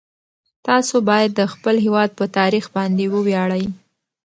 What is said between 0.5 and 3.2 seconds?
تاسو باید د خپل هیواد په تاریخ باندې